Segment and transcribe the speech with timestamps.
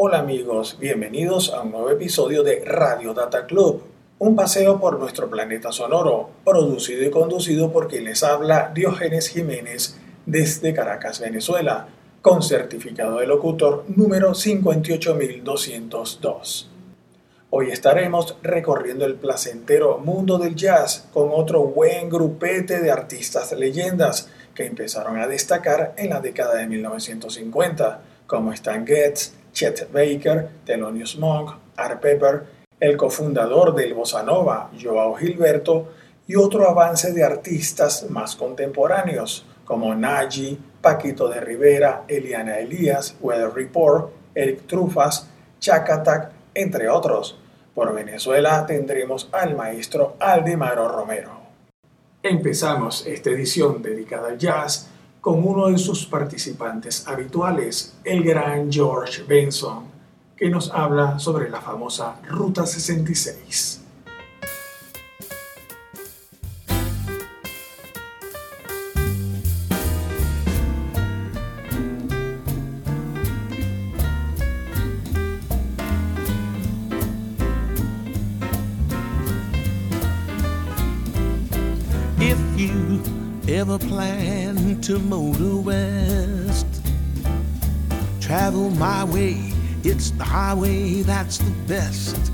[0.00, 3.82] Hola amigos, bienvenidos a un nuevo episodio de Radio Data Club,
[4.20, 9.96] un paseo por nuestro planeta sonoro, producido y conducido por quien les habla Diógenes Jiménez
[10.26, 11.86] desde Caracas, Venezuela,
[12.20, 16.68] con certificado de locutor número 58202.
[17.50, 24.28] Hoy estaremos recorriendo el placentero mundo del jazz con otro buen grupete de artistas leyendas
[24.52, 31.16] que empezaron a destacar en la década de 1950, como Stan Getz, Chet Baker, Thelonious
[31.16, 35.88] Monk, Art Pepper, el cofundador del Bossa Nova, Joao Gilberto,
[36.26, 43.52] y otro avance de artistas más contemporáneos, como Naji, Paquito de Rivera, Eliana Elías, Weather
[43.52, 47.38] Report, Eric Trufas, Chacatac, entre otros.
[47.74, 51.38] Por Venezuela tendremos al maestro Aldemaro Romero.
[52.22, 54.88] Empezamos esta edición dedicada al jazz
[55.20, 59.84] con uno de sus participantes habituales, el gran George Benson,
[60.38, 63.82] que nos habla sobre la famosa Ruta 66.
[83.58, 86.66] ever plan to motor west.
[88.20, 89.52] Travel my way,
[89.84, 92.32] it's the highway that's the best.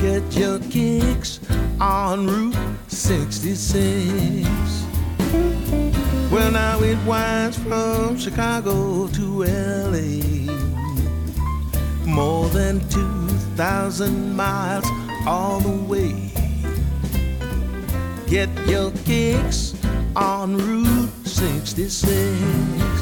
[0.00, 1.40] Get your kicks
[1.80, 2.56] on Route
[2.88, 4.48] 66.
[6.30, 10.22] Well, now it winds from Chicago to LA.
[12.04, 14.86] More than 2,000 miles
[15.26, 16.30] all the way.
[18.26, 19.74] Get your kicks
[20.16, 23.01] on Route 66.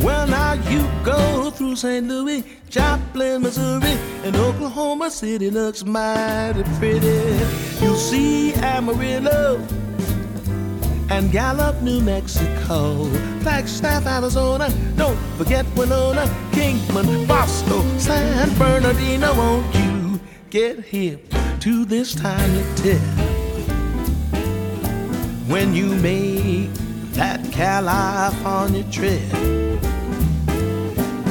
[0.00, 2.06] Well, now you go through St.
[2.06, 7.38] Louis, Joplin, Missouri, and Oklahoma City looks mighty pretty.
[7.80, 9.66] You'll see Amarillo
[11.10, 13.04] and Gallup, New Mexico,
[13.40, 14.68] Flagstaff, Arizona.
[14.96, 19.34] Don't forget Winona, Kingman, Bosco, San Bernardino.
[19.34, 20.20] Won't you
[20.50, 23.00] get hip to this tiny tip?
[25.48, 26.68] when you make
[27.14, 29.22] that California trip.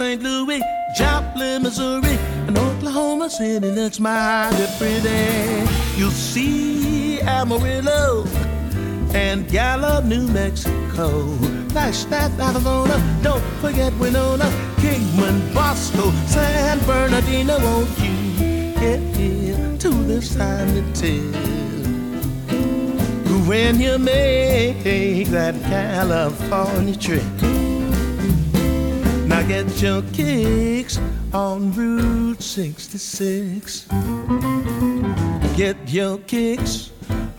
[0.00, 0.22] St.
[0.22, 0.62] Louis,
[0.96, 2.16] Joplin, Missouri,
[2.48, 5.68] and Oklahoma City looks mighty pretty.
[5.94, 8.24] You'll see Amarillo
[9.12, 11.36] and Gallup, New Mexico.
[11.68, 17.58] Flagstaff, Arizona, don't forget Winona, Kingman, Bosco, San Bernardino.
[17.58, 21.40] Won't you get here to this time to tell?
[23.46, 24.82] When you make
[25.28, 27.39] that California trip
[29.50, 31.00] get your kicks
[31.32, 33.88] on Route 66.
[35.56, 36.92] Get your kicks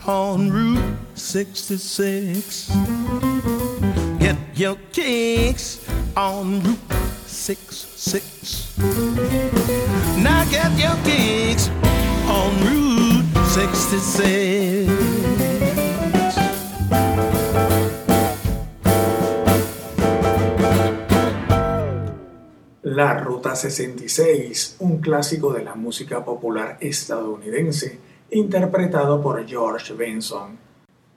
[0.06, 2.68] on Route 66.
[4.18, 5.80] Get your kicks
[6.14, 6.78] on Route
[7.24, 8.76] 666.
[10.22, 11.70] Now get your gigs
[12.28, 15.11] on Route 66.
[23.42, 27.98] Ruta 66, un clásico de la música popular estadounidense,
[28.30, 30.56] interpretado por George Benson.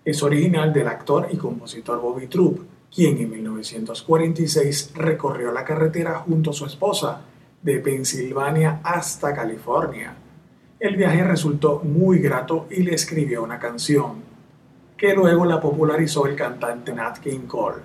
[0.04, 2.62] Es original del actor y compositor Bobby Troop,
[2.92, 7.22] quien en 1946 recorrió la carretera junto a su esposa
[7.62, 10.16] de Pensilvania hasta California.
[10.80, 14.24] El viaje resultó muy grato y le escribió una canción,
[14.98, 17.84] que luego la popularizó el cantante Nat King Cole,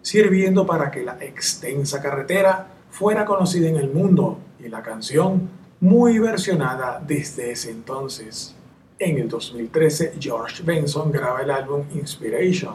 [0.00, 5.48] sirviendo para que la extensa carretera fuera conocida en el mundo y la canción
[5.80, 8.54] muy versionada desde ese entonces.
[9.00, 12.74] En el 2013, George Benson graba el álbum Inspiration,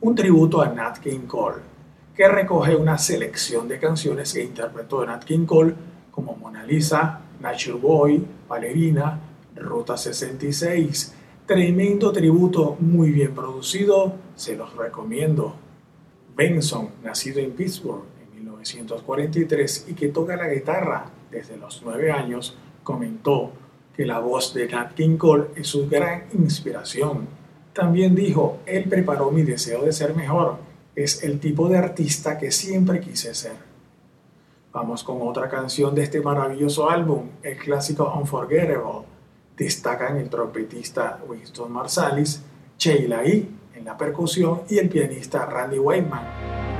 [0.00, 1.62] un tributo a Nat King Cole,
[2.16, 5.72] que recoge una selección de canciones que interpretó Nat King Cole
[6.10, 9.20] como Mona Lisa, Nature Boy, Valerina,
[9.54, 11.14] Ruta 66.
[11.46, 15.54] Tremendo tributo, muy bien producido, se los recomiendo.
[16.34, 18.02] Benson, nacido en Pittsburgh,
[18.60, 23.52] 1943 y que toca la guitarra desde los 9 años, comentó
[23.96, 27.28] que la voz de Nat King Cole es su gran inspiración.
[27.72, 30.58] También dijo, él preparó mi deseo de ser mejor,
[30.94, 33.56] es el tipo de artista que siempre quise ser.
[34.72, 39.06] Vamos con otra canción de este maravilloso álbum, el clásico Unforgettable.
[39.56, 42.42] Destacan el trompetista Winston Marsalis,
[42.78, 43.46] Sheila E.
[43.74, 46.79] en la percusión y el pianista Randy Wakeman.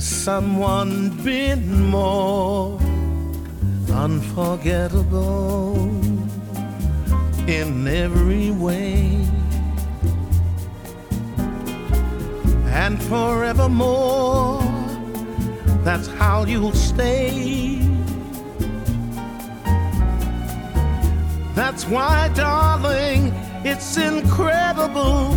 [0.00, 2.80] Has someone been more
[3.92, 5.76] unforgettable
[7.46, 9.26] in every way?
[12.68, 14.62] And forevermore,
[15.84, 17.82] that's how you'll stay.
[21.54, 23.34] That's why, darling,
[23.66, 25.36] it's incredible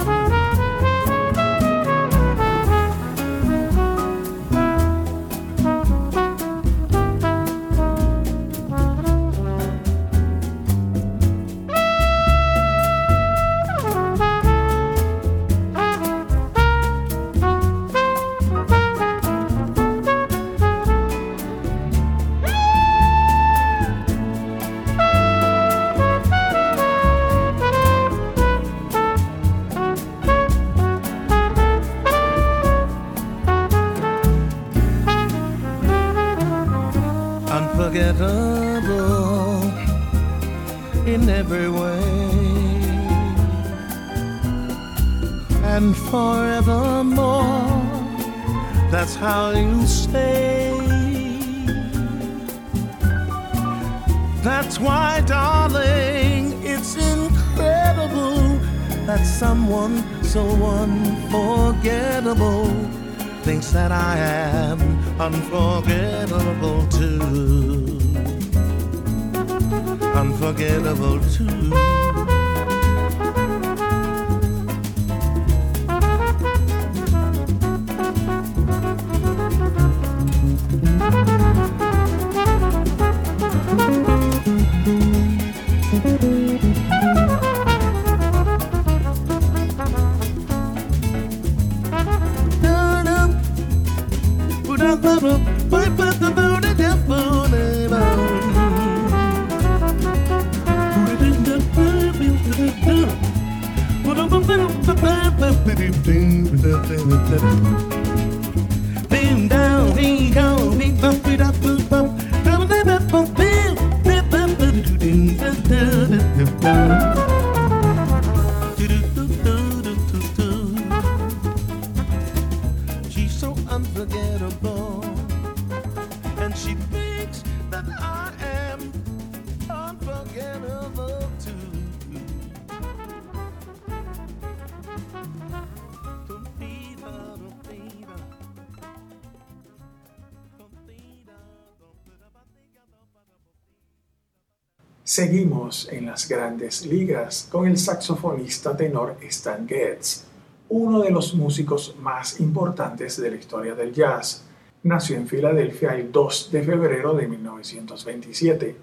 [146.85, 150.25] Ligas con el saxofonista tenor Stan Getz,
[150.69, 154.45] uno de los músicos más importantes de la historia del jazz.
[154.83, 158.75] Nació en Filadelfia el 2 de febrero de 1927.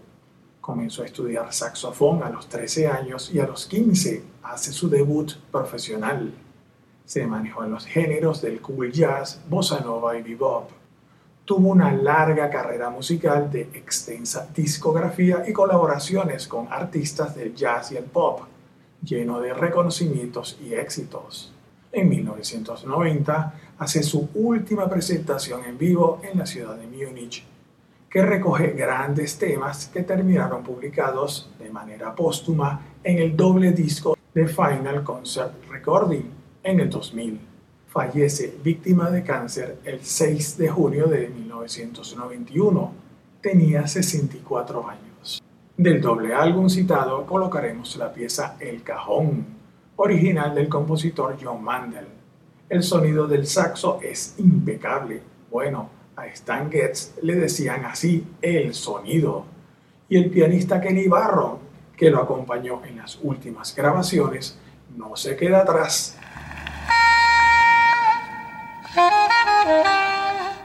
[0.60, 5.34] Comenzó a estudiar saxofón a los 13 años y a los 15 hace su debut
[5.52, 6.32] profesional.
[7.04, 10.77] Se manejó en los géneros del cool jazz, bossa nova y bebop
[11.48, 17.96] tuvo una larga carrera musical de extensa discografía y colaboraciones con artistas del jazz y
[17.96, 18.40] el pop,
[19.02, 21.54] lleno de reconocimientos y éxitos.
[21.90, 27.46] En 1990 hace su última presentación en vivo en la ciudad de Múnich,
[28.10, 34.46] que recoge grandes temas que terminaron publicados de manera póstuma en el doble disco de
[34.46, 36.30] Final Concert Recording
[36.62, 37.47] en el 2000
[37.98, 42.92] fallece víctima de cáncer el 6 de junio de 1991.
[43.40, 45.42] Tenía 64 años.
[45.76, 49.46] Del doble álbum citado colocaremos la pieza El Cajón,
[49.96, 52.06] original del compositor John Mandel.
[52.68, 55.20] El sonido del saxo es impecable.
[55.50, 59.44] Bueno, a Stan Getz le decían así el sonido.
[60.08, 61.58] Y el pianista Kenny Barron,
[61.96, 64.56] que lo acompañó en las últimas grabaciones,
[64.96, 66.16] no se queda atrás.
[69.68, 70.56] Thank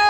[0.00, 0.09] you.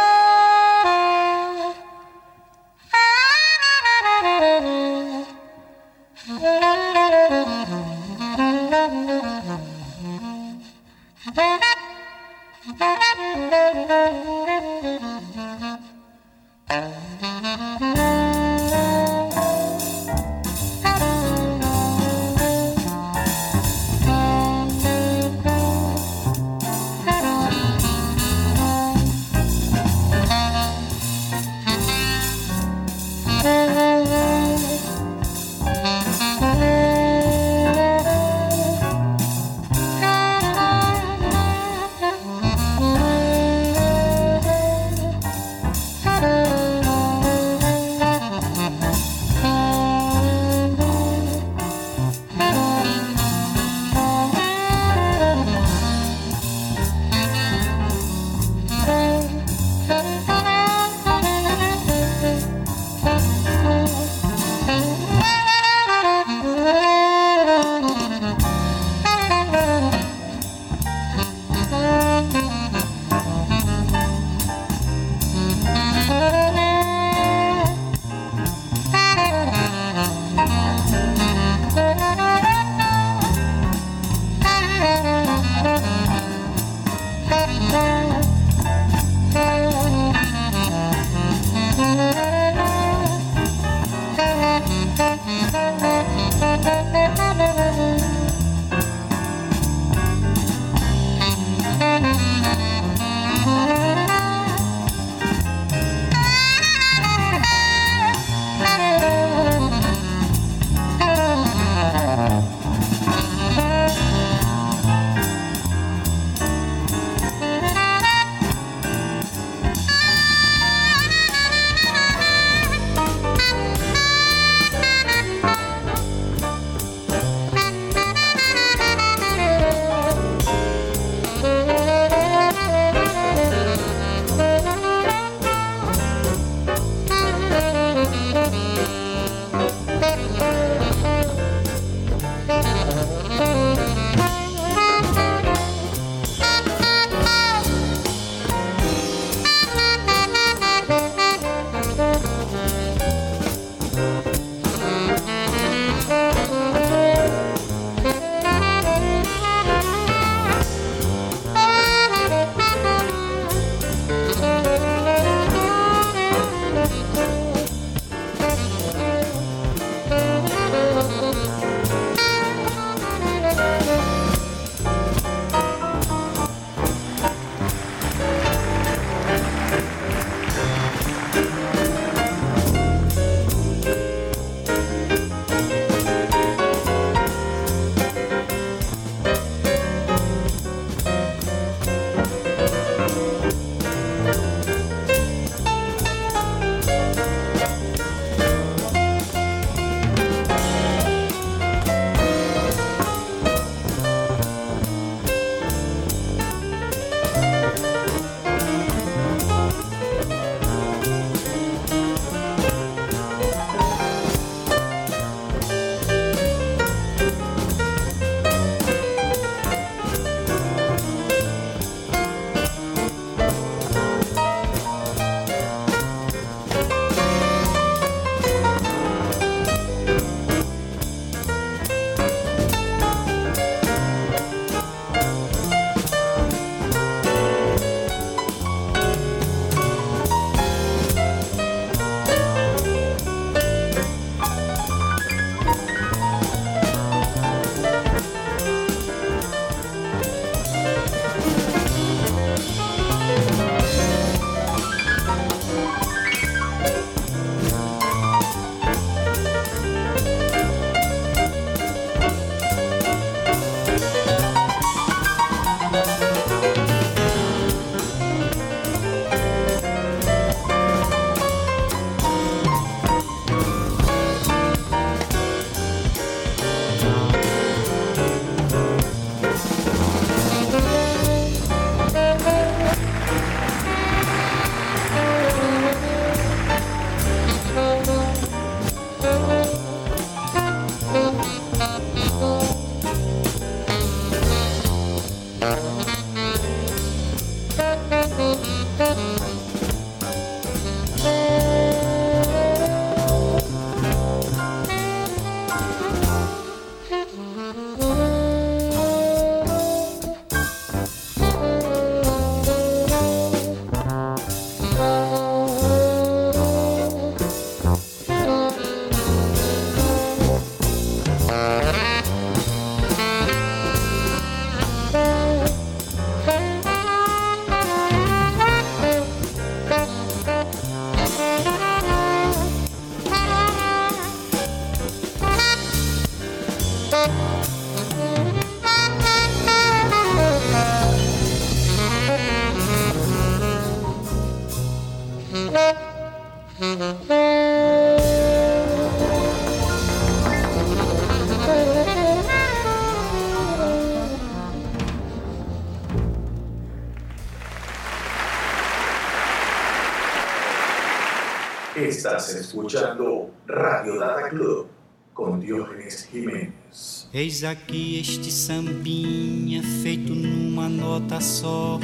[362.20, 364.88] Estás escuchando Radio Data Club
[365.32, 367.26] com Diógenes Jiménez.
[367.32, 371.98] Eis aqui este sambinha feito numa nota só.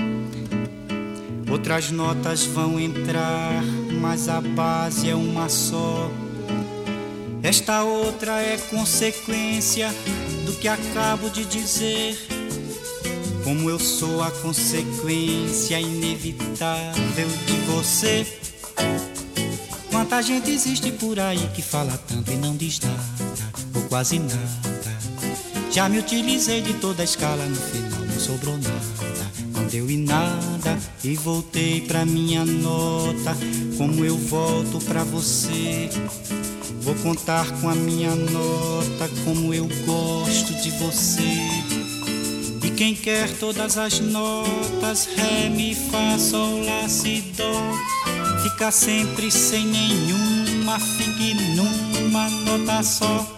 [1.50, 3.62] Outras notas vão entrar,
[4.00, 6.11] mas a base é uma só.
[7.42, 9.90] Esta outra é consequência
[10.46, 12.16] do que acabo de dizer.
[13.44, 18.26] Como eu sou a consequência inevitável de você.
[20.07, 24.97] Quanta gente existe por aí que fala tanto e não diz nada, ou quase nada.
[25.73, 29.33] Já me utilizei de toda a escala, no final não sobrou nada.
[29.53, 33.37] Não deu em nada e voltei pra minha nota.
[33.77, 35.90] Como eu volto pra você.
[36.83, 41.51] Vou contar com a minha nota como eu gosto de você.
[42.62, 48.06] E quem quer todas as notas, Ré, Mi, Fá, Sol, Lá, Si, Dó
[48.57, 53.37] Fica sempre sem nenhuma, fique numa nota só.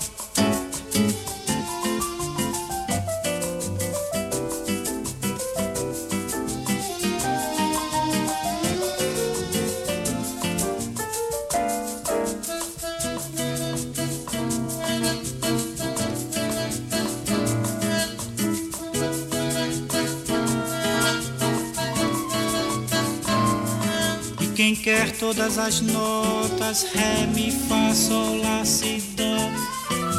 [25.19, 29.37] Todas as notas, Ré, Mi, Fá, Sol, Lá, Si, Dó,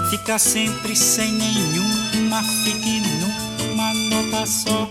[0.10, 3.00] fica sem nenhuma, fique
[4.10, 4.90] nota só.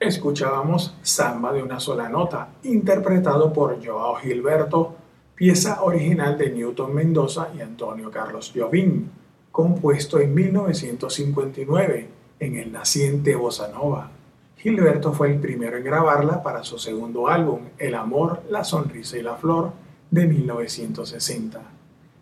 [0.00, 4.94] Escuchábamos Samba de una sola nota, interpretado por Joao Gilberto,
[5.34, 9.08] pieza original de Newton Mendoza y Antonio Carlos Jobim,
[9.50, 14.17] compuesto en 1959 en el naciente Bossa Nova.
[14.58, 19.22] Gilberto fue el primero en grabarla para su segundo álbum, El amor, la sonrisa y
[19.22, 19.70] la flor,
[20.10, 21.60] de 1960.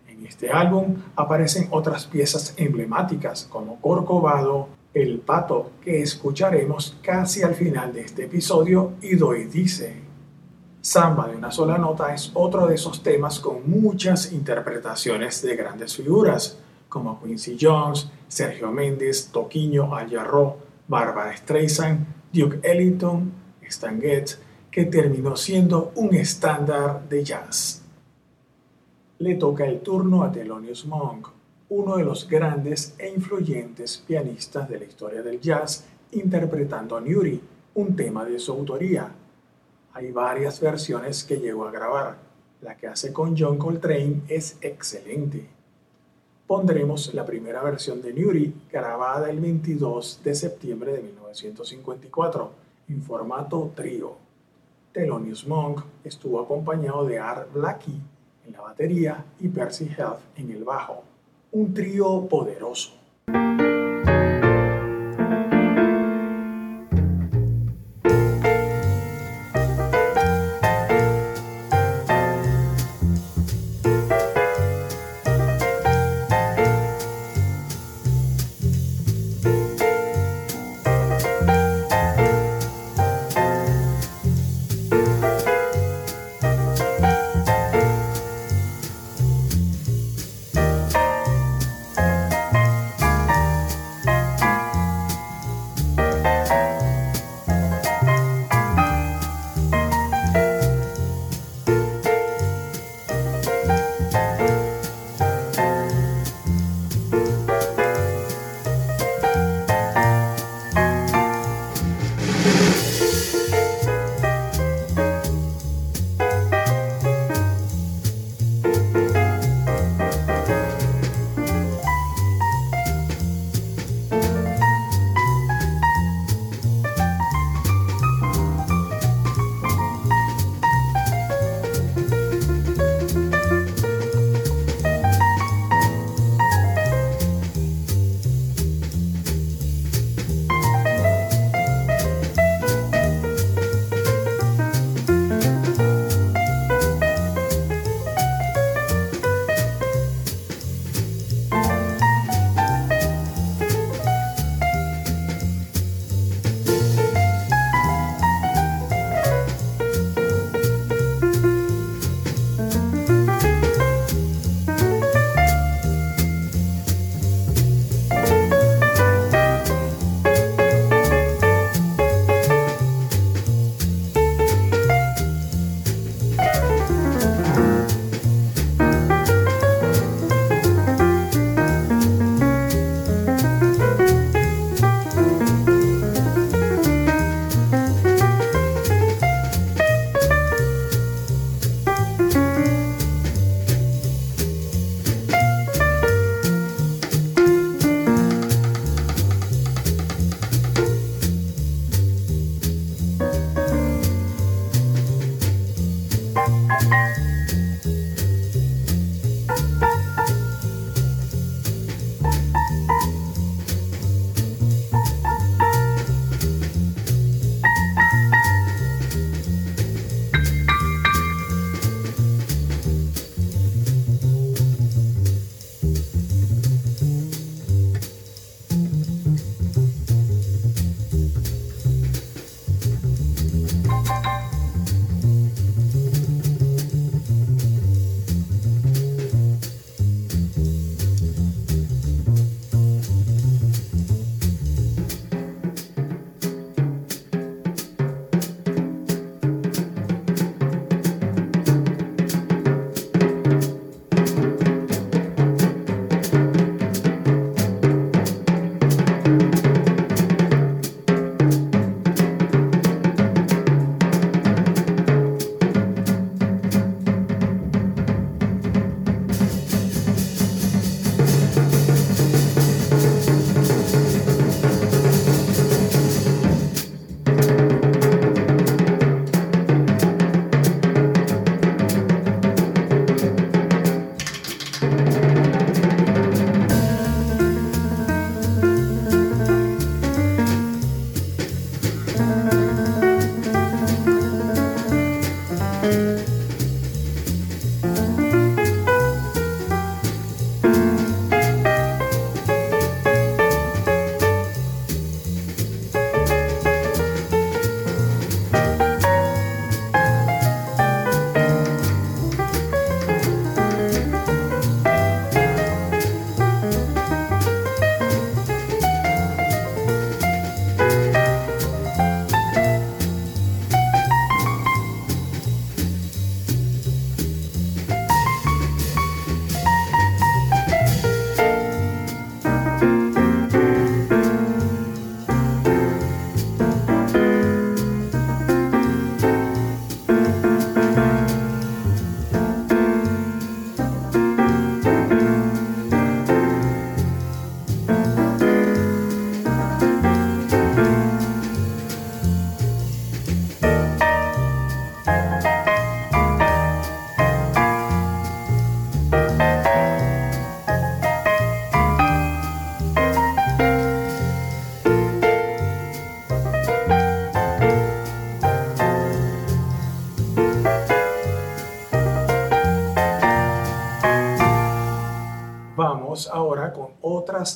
[0.08, 7.54] En este álbum aparecen otras piezas emblemáticas como Corcovado, El Pato, que escucharemos casi al
[7.54, 9.94] final de este episodio, y Doy dice.
[10.82, 15.96] Samba de una sola nota es otro de esos temas con muchas interpretaciones de grandes
[15.96, 16.58] figuras,
[16.90, 25.92] como Quincy Jones, Sergio Méndez, Toquinho Ayarro, Barbara Streisand, Duke Ellington, Stan que terminó siendo
[25.94, 27.80] un estándar de jazz.
[29.20, 31.28] Le toca el turno a Thelonious Monk,
[31.70, 37.40] uno de los grandes e influyentes pianistas de la historia del jazz, interpretando a Newry,
[37.74, 39.10] un tema de su autoría.
[39.94, 42.18] Hay varias versiones que llegó a grabar.
[42.60, 45.48] La que hace con John Coltrane es excelente.
[46.46, 52.50] Pondremos la primera versión de Newry grabada el 22 de septiembre de 1954
[52.88, 54.16] en formato trío.
[54.92, 58.00] Thelonious Monk estuvo acompañado de Art Blakey
[58.46, 61.02] en la batería y Percy Heath en el bajo.
[61.52, 62.92] Un trío poderoso.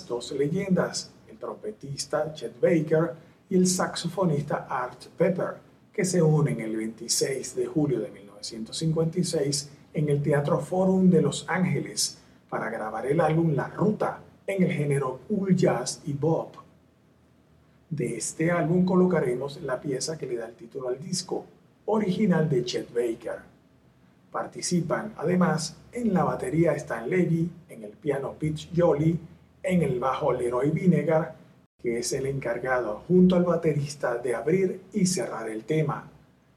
[0.06, 3.12] Dos leyendas, el trompetista Chet Baker
[3.48, 5.56] y el saxofonista Art Pepper,
[5.92, 11.44] que se unen el 26 de julio de 1956 en el Teatro Forum de Los
[11.48, 16.54] Ángeles para grabar el álbum La Ruta en el género cool jazz y bop.
[17.88, 21.44] De este álbum colocaremos la pieza que le da el título al disco,
[21.86, 23.40] original de Chet Baker.
[24.30, 29.18] Participan además en la batería Stan Levy, en el piano Pete Jolly,
[29.70, 31.34] en el bajo Leroy Vinegar,
[31.80, 36.10] que es el encargado junto al baterista de abrir y cerrar el tema.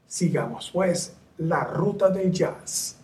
[0.06, 2.98] Sigamos pues la ruta del jazz.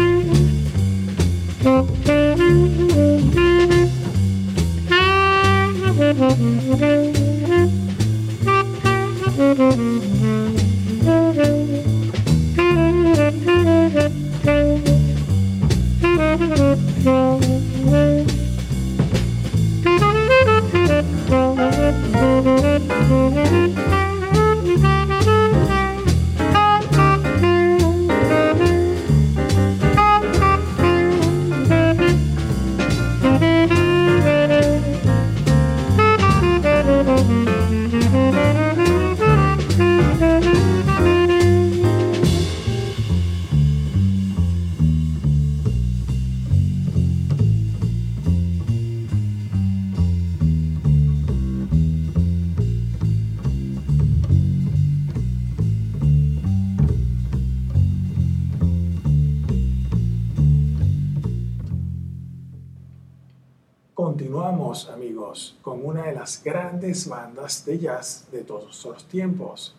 [68.85, 69.75] Los tiempos.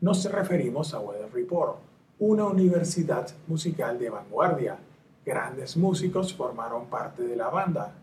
[0.00, 1.78] Nos referimos a Weather Report,
[2.18, 4.78] una universidad musical de vanguardia.
[5.24, 7.94] Grandes músicos formaron parte de la banda,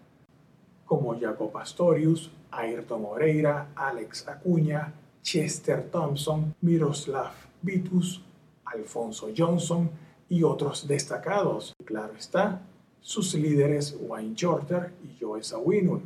[0.86, 8.22] como Jaco Pastorius, Ayrton Moreira, Alex Acuña, Chester Thompson, Miroslav Vitus,
[8.66, 9.90] Alfonso Johnson
[10.30, 11.74] y otros destacados.
[11.84, 12.62] Claro está,
[13.02, 16.02] sus líderes Wayne Shorter y Joe Zawinul.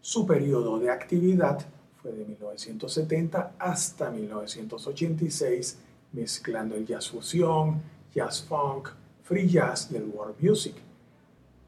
[0.00, 1.66] Su periodo de actividad
[2.02, 5.78] fue de 1970 hasta 1986,
[6.12, 7.82] mezclando el jazz fusión,
[8.14, 8.88] jazz funk,
[9.22, 10.74] free jazz y el world music.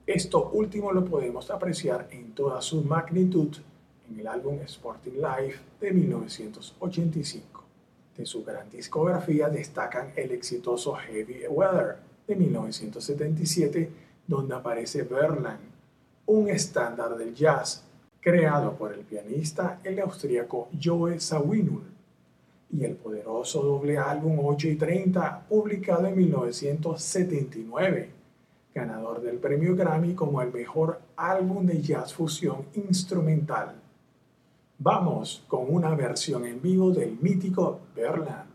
[0.06, 3.56] Esto último lo podemos apreciar en toda su magnitud
[4.10, 7.64] en el álbum Sporting Life de 1985.
[8.16, 13.90] De su gran discografía destacan el exitoso Heavy Weather de 1977
[14.26, 15.58] donde aparece Berlin,
[16.26, 17.84] un estándar del jazz
[18.22, 21.82] creado por el pianista el austríaco Joe Zawinul,
[22.70, 28.10] y el poderoso doble álbum 8 y 30, publicado en 1979,
[28.74, 33.74] ganador del premio Grammy como el mejor álbum de jazz fusión instrumental.
[34.78, 38.52] Vamos con una versión en vivo del mítico Berlin.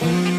[0.00, 0.37] Mm-hmm.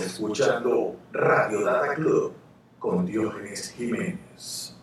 [0.00, 2.32] Escuchando Radio Data Club
[2.78, 4.74] con Diógenes Jiménez.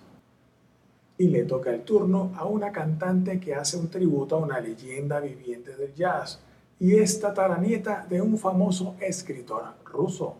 [1.17, 5.19] Y le toca el turno a una cantante que hace un tributo a una leyenda
[5.19, 6.39] viviente del jazz
[6.79, 10.37] y es tataranieta de un famoso escritor ruso.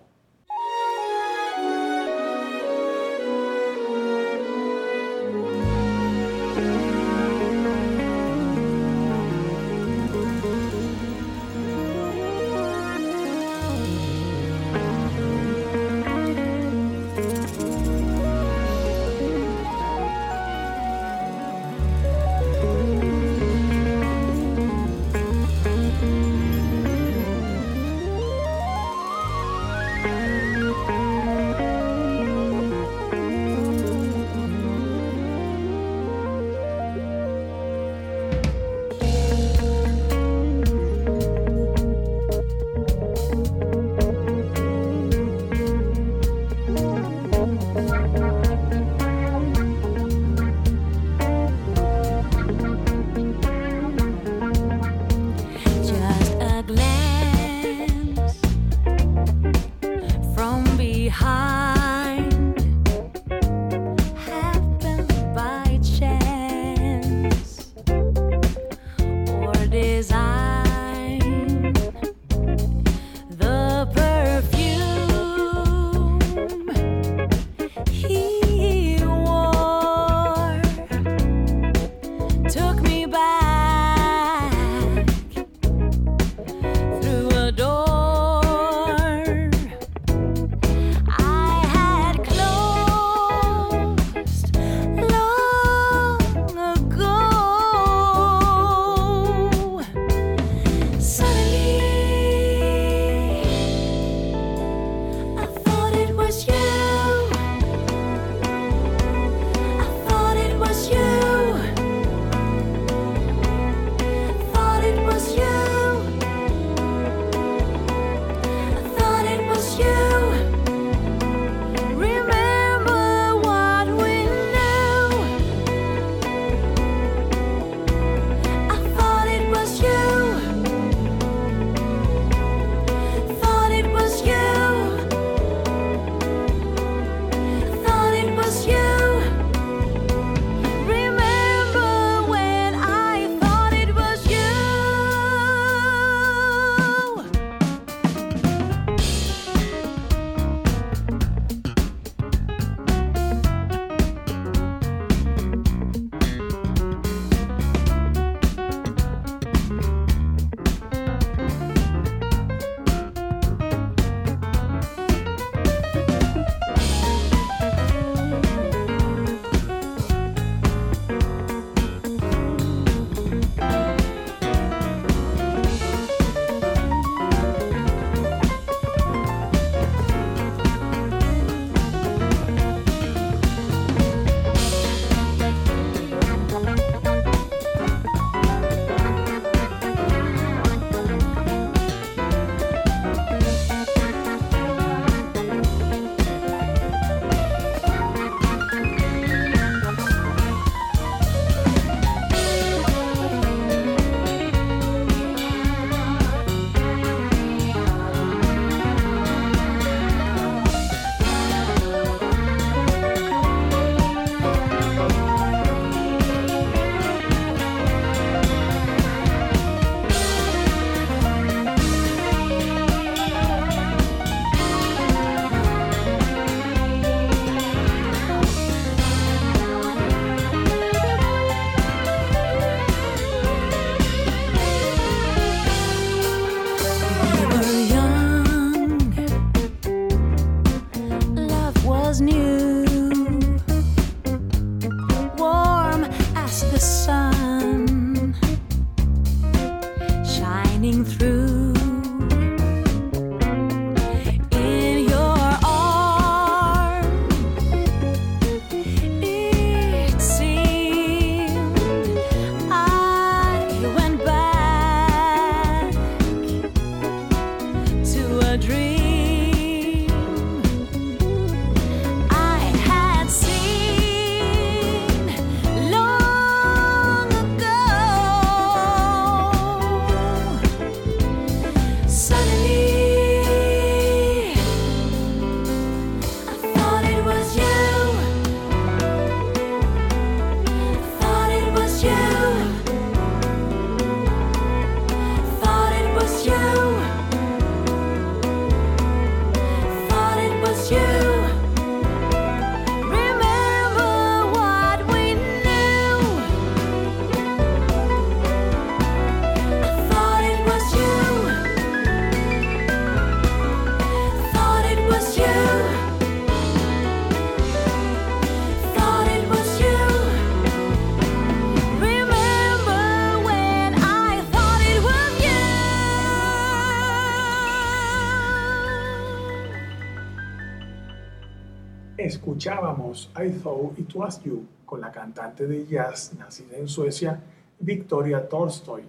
[333.50, 337.42] I Thought It Was You con la cantante de jazz nacida en Suecia,
[337.80, 339.04] Victoria Tolstoy,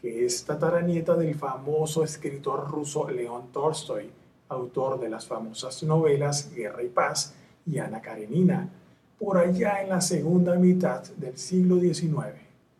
[0.00, 4.10] que es tataranieta del famoso escritor ruso León Tolstoy,
[4.48, 7.34] autor de las famosas novelas Guerra y Paz
[7.64, 8.68] y Ana Karenina,
[9.20, 12.34] por allá en la segunda mitad del siglo XIX.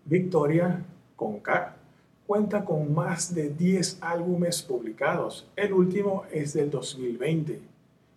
[0.05, 0.85] Victoria,
[1.15, 1.77] con K,
[2.27, 5.47] cuenta con más de 10 álbumes publicados.
[5.55, 7.61] El último es del 2020.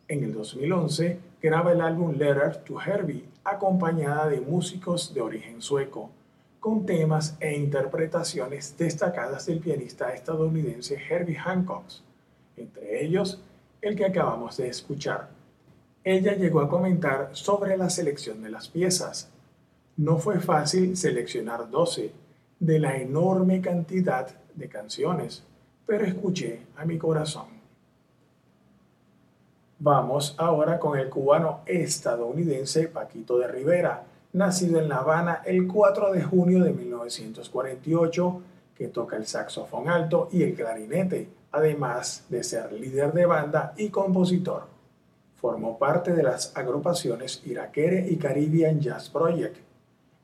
[0.08, 6.12] En el 2011 graba el álbum Letter to Herbie, acompañada de músicos de origen sueco,
[6.60, 11.86] con temas e interpretaciones destacadas del pianista estadounidense Herbie Hancock,
[12.58, 13.42] entre ellos
[13.82, 15.30] el que acabamos de escuchar.
[16.04, 19.32] Ella llegó a comentar sobre la selección de las piezas.
[19.96, 22.12] No fue fácil seleccionar 12
[22.60, 25.44] de la enorme cantidad de canciones,
[25.86, 27.59] pero escuché a mi corazón.
[29.82, 34.04] Vamos ahora con el cubano estadounidense Paquito de Rivera,
[34.34, 38.42] nacido en La Habana el 4 de junio de 1948,
[38.76, 43.88] que toca el saxofón alto y el clarinete, además de ser líder de banda y
[43.88, 44.64] compositor.
[45.36, 49.60] Formó parte de las agrupaciones Iraquere y Caribbean Jazz Project.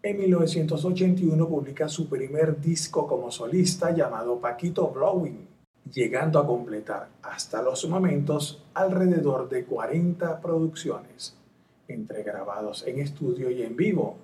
[0.03, 5.54] En 1981 publica su primer disco como solista llamado Paquito Blowing
[5.91, 11.37] llegando a completar hasta los momentos alrededor de 40 producciones,
[11.87, 14.17] entre grabados en estudio y en vivo.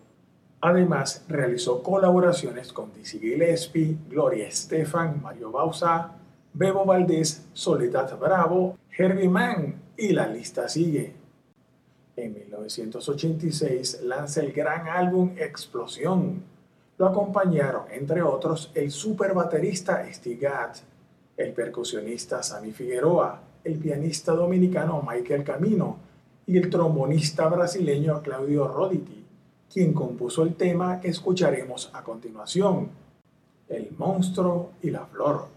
[0.61, 6.11] Además, realizó colaboraciones con Dizzy Gillespie, Gloria Estefan, Mario Bausa,
[6.53, 11.13] Bebo Valdés, Soledad Bravo, Herbie Mann y la lista sigue.
[12.15, 16.43] En 1986 lanza el gran álbum Explosión.
[16.97, 20.75] Lo acompañaron, entre otros, el super baterista Steve Gadd,
[21.37, 25.97] el percusionista Sammy Figueroa, el pianista dominicano Michael Camino
[26.45, 29.23] y el trombonista brasileño Claudio Roditi,
[29.71, 32.89] quien compuso el tema que escucharemos a continuación,
[33.69, 35.47] El monstruo y la flor.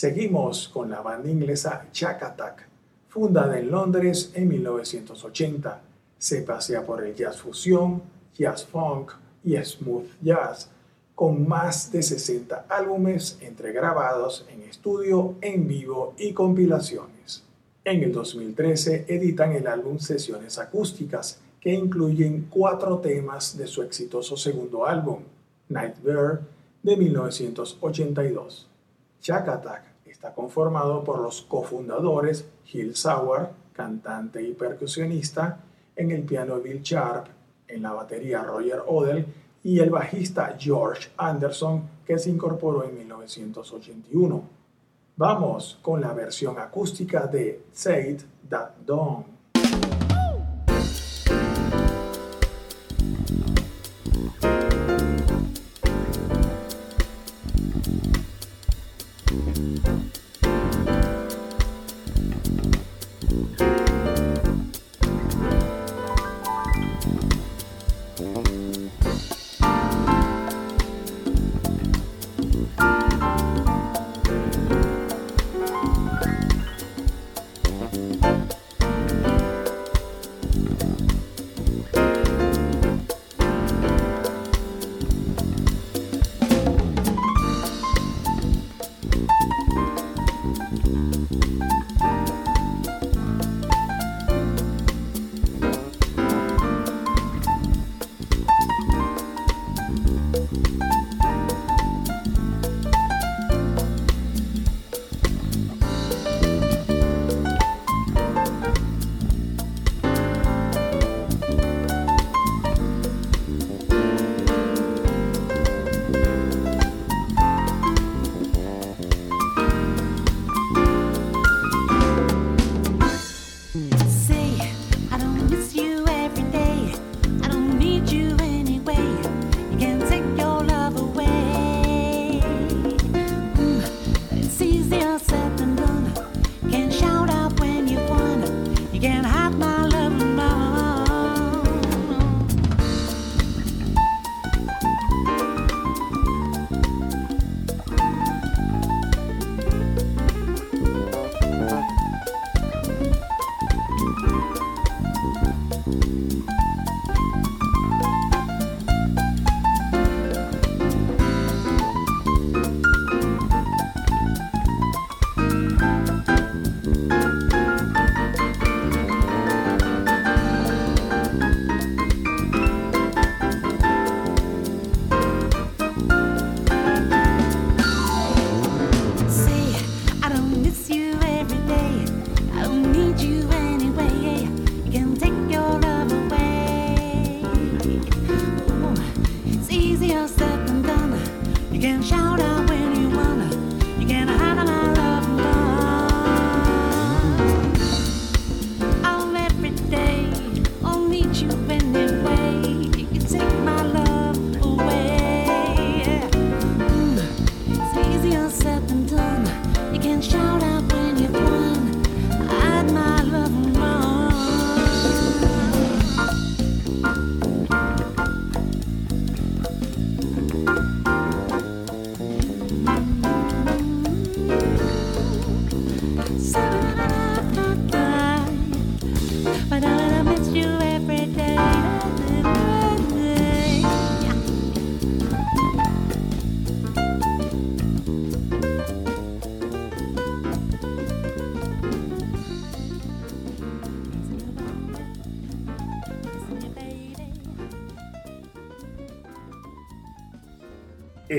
[0.00, 2.68] Seguimos con la banda inglesa Jack Attack,
[3.08, 5.80] fundada en Londres en 1980.
[6.16, 9.10] Se pasea por el jazz fusión, jazz funk
[9.42, 10.70] y smooth jazz,
[11.16, 17.42] con más de 60 álbumes entre grabados en estudio, en vivo y compilaciones.
[17.82, 24.36] En el 2013 editan el álbum Sesiones Acústicas, que incluyen cuatro temas de su exitoso
[24.36, 25.24] segundo álbum,
[25.68, 26.42] Night Bear,
[26.84, 28.68] de 1982.
[29.20, 29.87] Shack Attack
[30.18, 35.60] está conformado por los cofundadores Gil Sauer, cantante y percusionista,
[35.94, 37.28] en el piano Bill Sharp,
[37.68, 39.26] en la batería Roger Odell
[39.62, 44.42] y el bajista George Anderson, que se incorporó en 1981.
[45.14, 48.16] Vamos con la versión acústica de Say
[48.48, 49.37] That Dawn.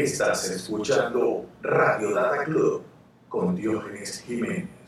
[0.03, 2.83] Estás escuchando Radio Data Club
[3.27, 4.78] con Diógenes Jiménez.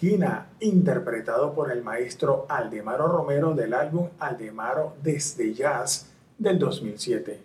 [0.00, 6.06] La Viquina, interpretado por el maestro Aldemaro Romero del álbum Aldemaro Desde Jazz
[6.38, 7.38] del 2007.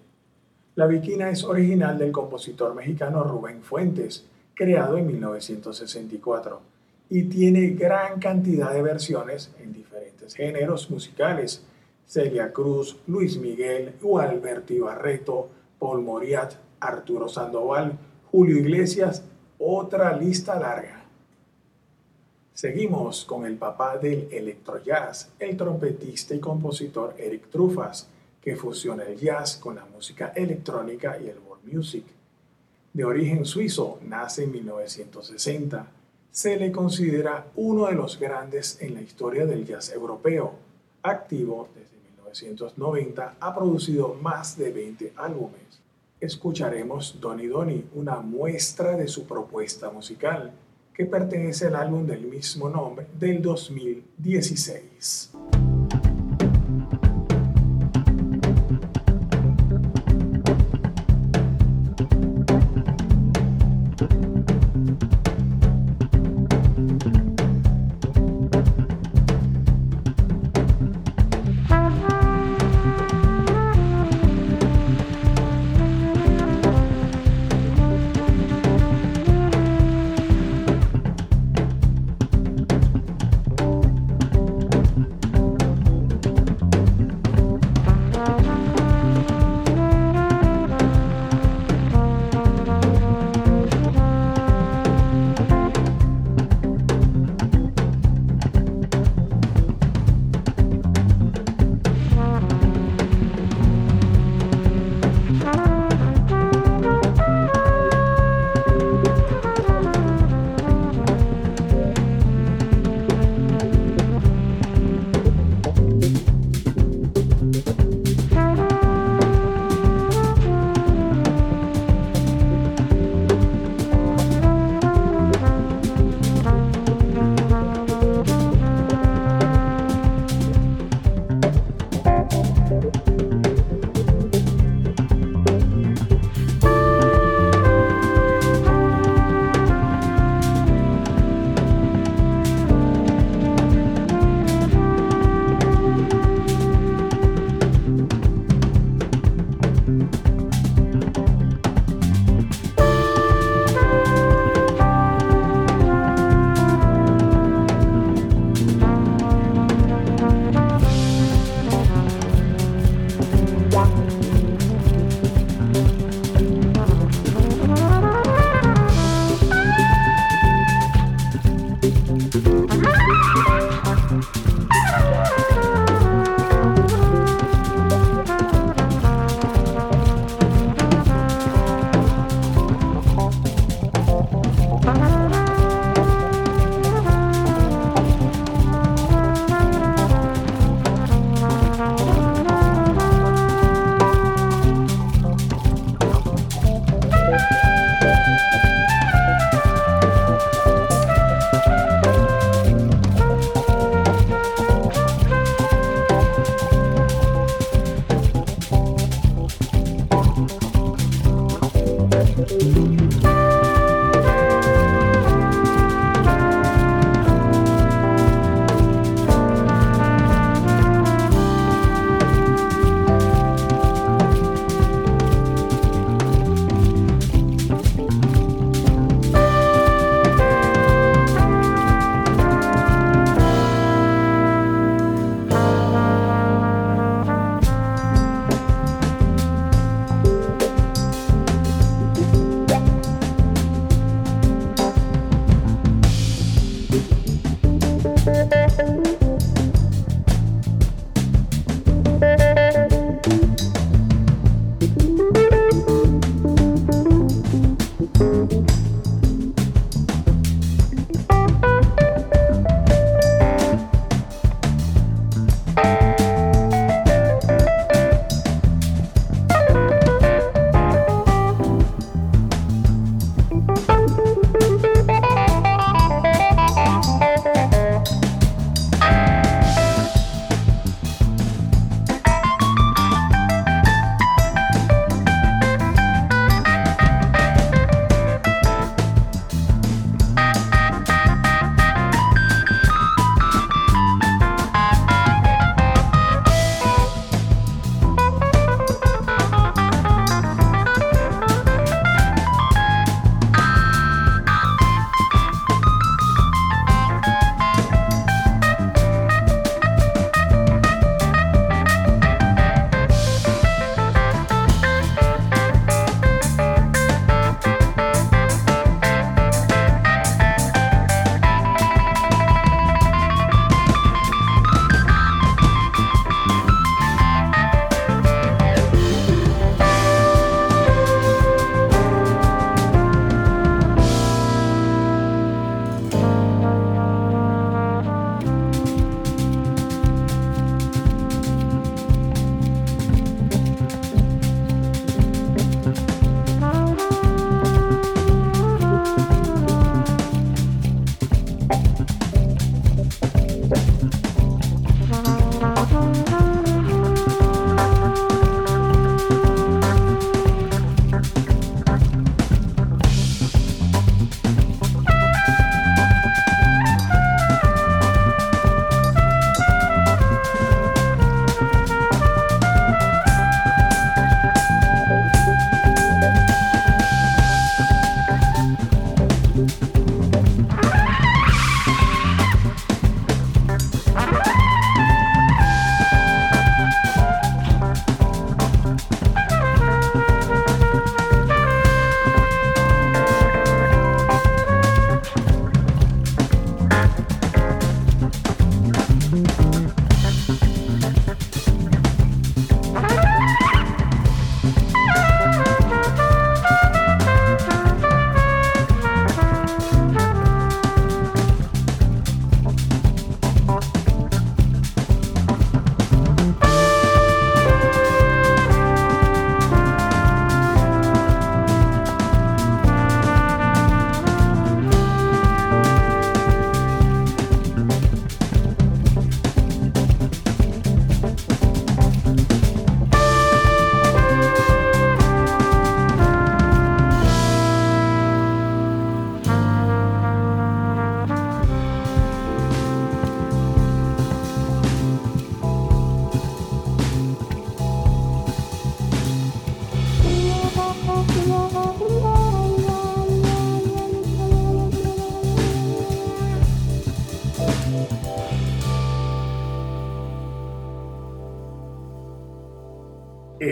[0.76, 6.62] La Viquina es original del compositor mexicano Rubén Fuentes, creado en 1964,
[7.10, 11.62] y tiene gran cantidad de versiones en diferentes géneros musicales.
[12.08, 17.98] Celia Cruz, Luis Miguel, Alberto Barreto, Paul Moriat, Arturo Sandoval,
[18.32, 19.26] Julio Iglesias,
[19.60, 21.05] otra lista larga.
[22.56, 28.08] Seguimos con el papá del electrojazz, el trompetista y compositor Eric Trufas,
[28.42, 32.06] que fusiona el jazz con la música electrónica y el world music.
[32.94, 35.86] De origen suizo, nace en 1960.
[36.32, 40.54] Se le considera uno de los grandes en la historia del jazz europeo.
[41.04, 45.82] Activo desde 1990, ha producido más de 20 álbumes.
[46.22, 50.54] Escucharemos Donny Donny, una muestra de su propuesta musical
[50.96, 55.32] que pertenece al álbum del mismo nombre del 2016.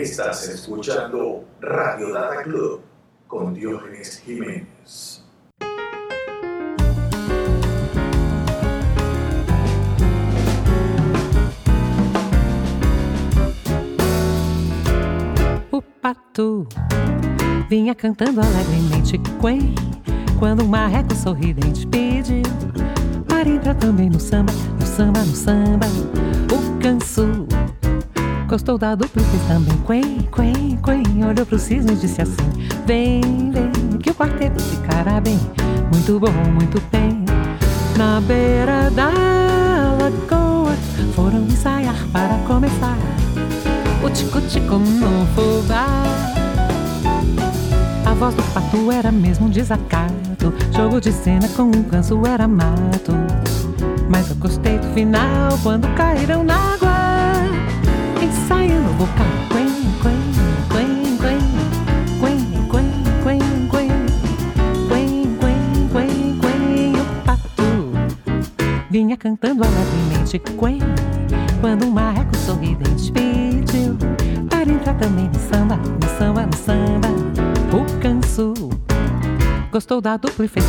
[0.04, 2.82] Estás escuchando Radio Data Club
[3.26, 5.24] con Diógenes Jiménez.
[15.70, 16.68] O pato
[17.70, 19.74] vinha cantando alegremente quen
[20.38, 22.42] quando um marreco sorridente pediu
[23.26, 25.86] para entrar também no samba, no samba, no samba.
[26.52, 27.46] O canso
[28.46, 31.24] gostou da dupla fez também quen, quen, quen.
[31.24, 32.36] Olhou pro cisne e disse assim:
[32.86, 35.38] Vem, vem, que o quarteto ficará bem,
[35.92, 37.24] muito bom, muito bem.
[37.96, 39.10] Na beira da
[40.00, 40.74] lagoa
[41.14, 42.98] foram ensaiar para começar
[44.04, 45.86] o tico-tico no fubá.
[48.04, 50.52] A voz do pato era mesmo um desacato.
[50.76, 53.12] Jogo de cena com um canso era mato.
[54.08, 57.13] Mas eu gostei do final quando caíram na água.
[58.44, 59.26] Ensaiando o vocal.
[59.48, 59.68] Quen,
[60.02, 60.20] quen,
[60.68, 61.40] quen, quen.
[62.20, 62.38] Quen,
[62.68, 62.88] quen,
[63.22, 63.40] quen,
[63.70, 63.88] quen.
[64.90, 65.60] Quen, quen,
[65.90, 66.92] quen, quen.
[67.00, 67.68] O pato
[68.90, 70.38] vinha cantando alegremente.
[70.38, 70.78] Quen,
[71.62, 73.96] quando um marreco sorridente pediu
[74.50, 77.08] para entrar também no samba, no samba, no samba.
[77.72, 78.52] O canso
[79.72, 80.64] gostou da dupla e fez.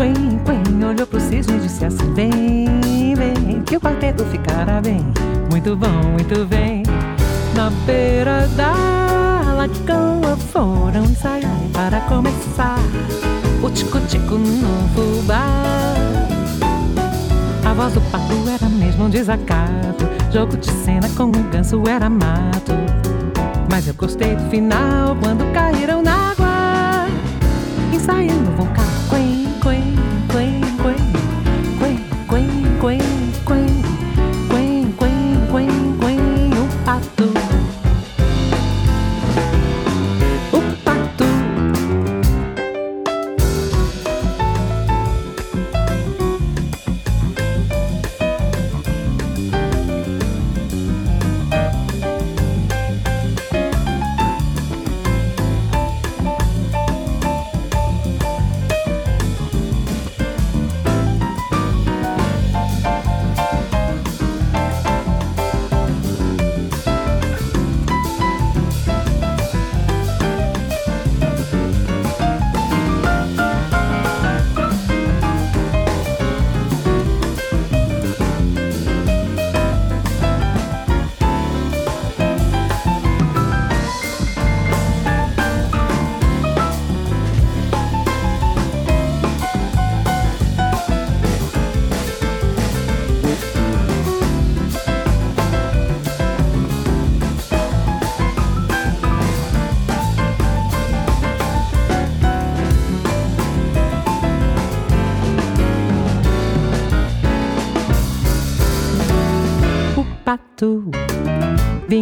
[0.00, 0.14] Quen,
[0.46, 5.04] quen, olhou pro cisne e disse assim: Vem, vem, que o quarteto ficará bem.
[5.50, 6.84] Muito bom, muito bem.
[7.54, 8.72] Na beira da
[9.58, 12.78] lagoa foram ensaiar para começar
[13.62, 15.44] o tico-tico no fubá.
[17.62, 20.08] A voz do pato era mesmo um desacato.
[20.32, 22.72] Jogo de cena com um ganso era mato.
[23.70, 27.06] Mas eu gostei do final quando caíram na água.
[27.92, 28.86] Ensaiando vocal.
[29.10, 29.99] Quen, queen.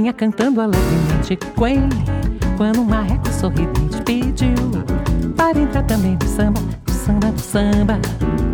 [0.08, 1.88] Vinha cantando alegremente quen
[2.56, 4.54] quando um marreco sorridente pediu
[5.36, 8.00] para entrar também no samba, no samba, no samba.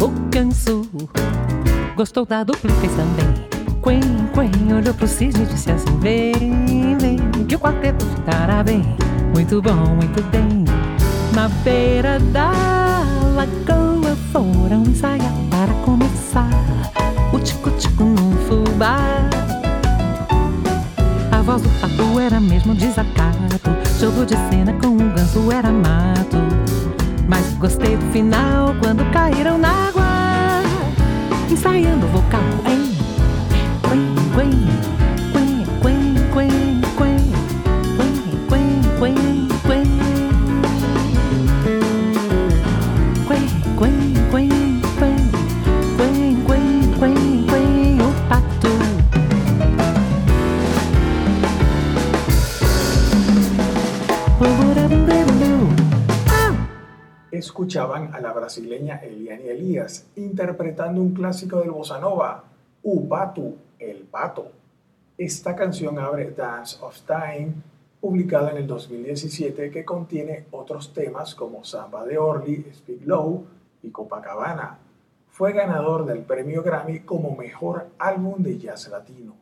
[0.02, 0.82] O canso
[1.94, 3.26] gostou da dupla e fez também.
[3.82, 4.00] Quen,
[4.32, 8.82] quen, olhou pro cisne e disse assim: Vem, vem, que o quarteto ficará bem.
[9.32, 10.64] Muito bom, muito bem.
[11.34, 12.50] Na beira da
[13.34, 16.50] lagoa foram ensaiar para começar
[17.32, 19.13] o tico-tico no fubá.
[21.44, 23.70] Voz do pato era mesmo desacato.
[24.00, 26.38] Jogo de cena com um ganso era mato.
[27.28, 30.62] Mas gostei do final quando caíram na água.
[31.50, 32.40] Ensaiando o vocal.
[32.64, 32.83] Quen,
[58.44, 62.44] brasileña Eliane Elias interpretando un clásico del bossa nova,
[62.82, 64.52] Upatu, el pato.
[65.16, 67.54] Esta canción abre Dance of Time,
[68.02, 73.46] publicada en el 2017, que contiene otros temas como Samba de Orly, Speak Low
[73.82, 74.78] y Copacabana.
[75.30, 79.36] Fue ganador del premio Grammy como mejor álbum de jazz latino.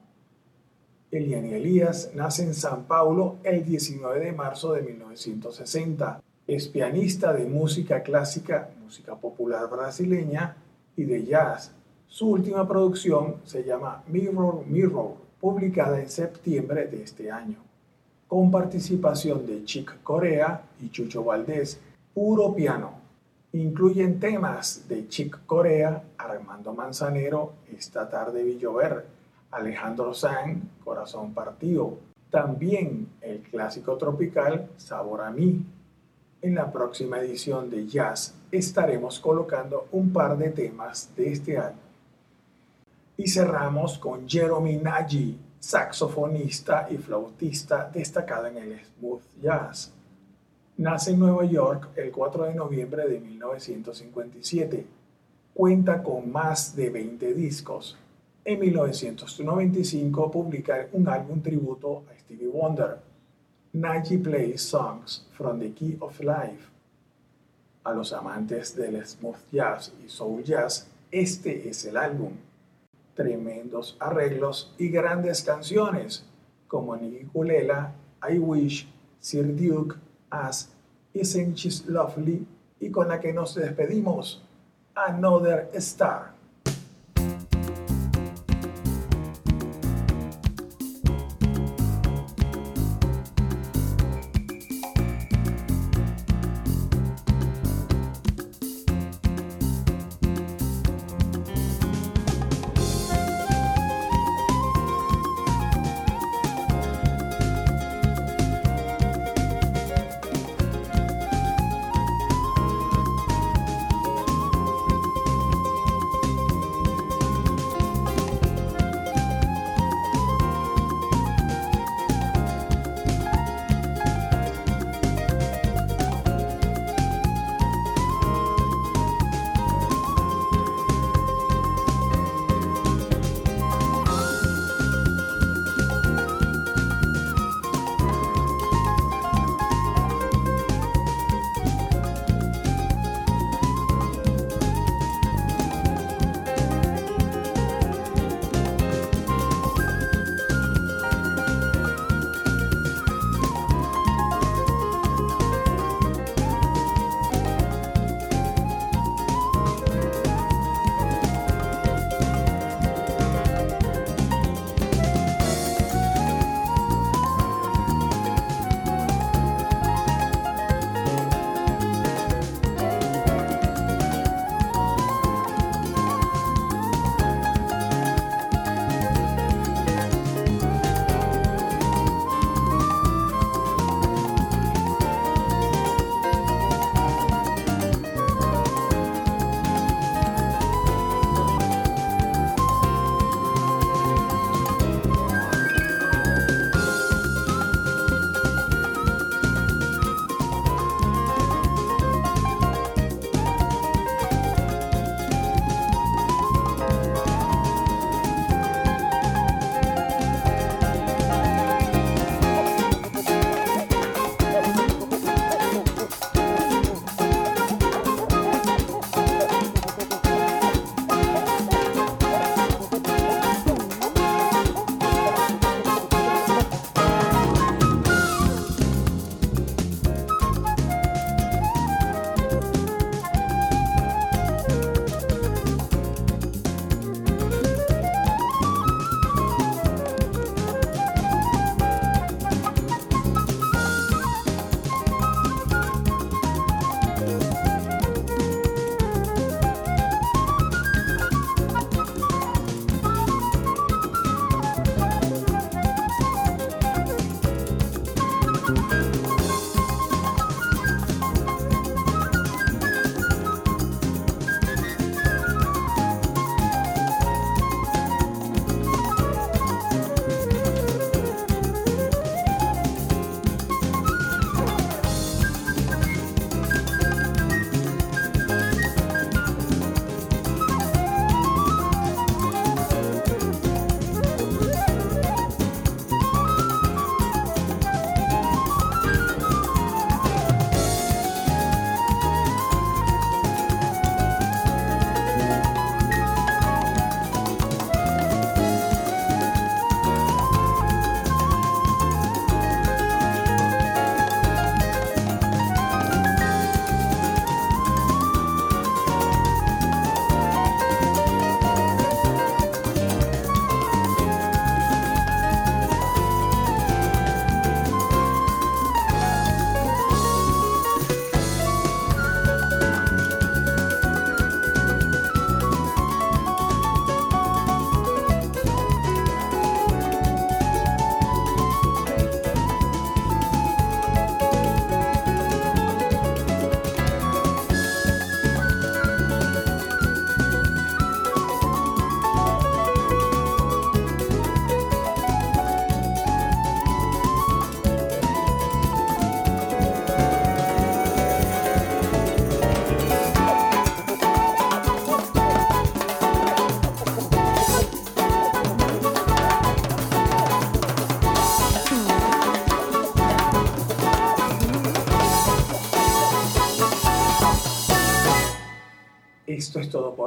[1.11, 6.23] Eliane Elías nace en San Paulo el 19 de marzo de 1960.
[6.47, 10.57] Es pianista de música clásica, música popular brasileña
[10.97, 11.73] y de jazz.
[12.09, 17.59] Su última producción se llama Mirror Mirror, publicada en septiembre de este año.
[18.27, 21.79] con participación de Chick Corea y Chucho Valdés,
[22.15, 22.95] puro piano.
[23.53, 28.59] Incluyen temas de Chick Corea, Armando Manzanero, Esta tarde vi
[29.51, 31.99] Alejandro San, Corazón partido.
[32.31, 35.63] También el clásico tropical Sabor a mí.
[36.43, 41.79] En la próxima edición de Jazz estaremos colocando un par de temas de este álbum.
[43.17, 49.93] Y cerramos con Jeremy Nagy, saxofonista y flautista destacado en el smooth jazz.
[50.79, 54.85] Nace en Nueva York el 4 de noviembre de 1957.
[55.55, 57.97] Cuenta con más de 20 discos.
[58.45, 63.12] En 1995 publica un álbum tributo a Stevie Wonder.
[63.73, 66.71] Nagy plays songs from the key of life.
[67.85, 72.33] A los amantes del smooth jazz y soul jazz, este es el álbum
[73.15, 76.25] tremendos arreglos y grandes canciones
[76.69, 76.99] como
[77.33, 77.93] Kulela,
[78.29, 78.89] I Wish,
[79.21, 79.97] Sir Duke,
[80.31, 80.71] As,
[81.13, 82.47] Isn't She Lovely
[82.81, 84.43] y con la que nos despedimos,
[84.95, 86.33] Another Star.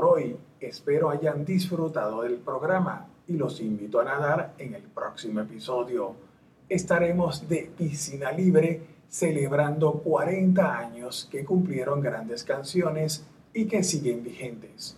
[0.03, 0.35] Hoy.
[0.59, 6.15] Espero hayan disfrutado del programa y los invito a nadar en el próximo episodio.
[6.67, 13.23] Estaremos de piscina libre celebrando 40 años que cumplieron grandes canciones
[13.53, 14.97] y que siguen vigentes.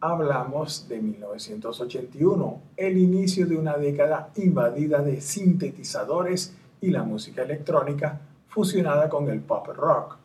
[0.00, 8.20] Hablamos de 1981, el inicio de una década invadida de sintetizadores y la música electrónica
[8.46, 10.18] fusionada con el pop rock,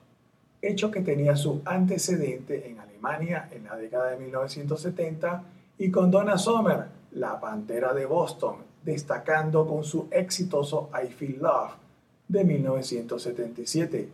[0.61, 5.43] hecho que tenía su antecedente en En la década de 1970
[5.79, 11.71] y con Donna Summer, la pantera de Boston, destacando con su exitoso I Feel Love
[12.27, 14.09] de 1977,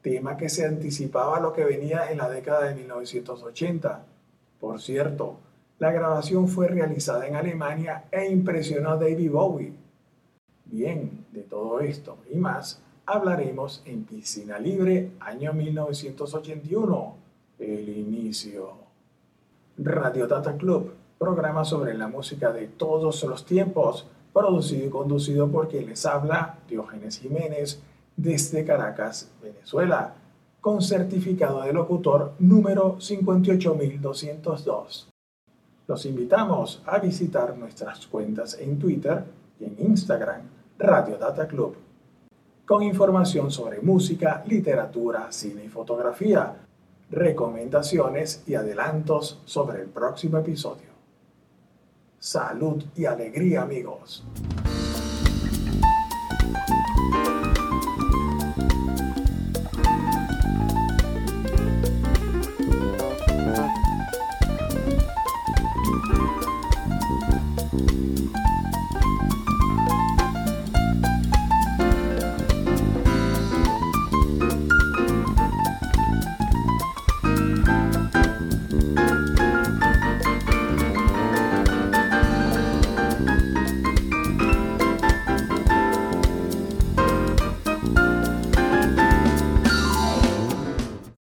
[0.00, 4.02] tema que se anticipaba a lo que venía en la década de 1980.
[4.58, 5.36] Por cierto,
[5.78, 9.74] la grabación fue realizada en Alemania e impresionó a David Bowie.
[10.64, 17.21] Bien, de todo esto y más hablaremos en Piscina Libre, año 1981,
[17.62, 18.82] el inicio.
[19.78, 25.68] Radio Data Club, programa sobre la música de todos los tiempos producido y conducido por
[25.68, 27.80] quien les habla, Diógenes Jiménez,
[28.16, 30.14] desde Caracas, Venezuela,
[30.60, 35.08] con certificado de locutor número 58202.
[35.88, 39.24] Los invitamos a visitar nuestras cuentas en Twitter
[39.58, 40.42] y en Instagram,
[40.78, 41.76] Radio Data Club,
[42.64, 46.54] con información sobre música, literatura, cine y fotografía,
[47.12, 50.90] recomendaciones y adelantos sobre el próximo episodio.
[52.18, 54.24] Salud y alegría amigos.